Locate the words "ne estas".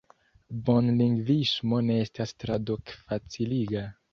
1.91-2.35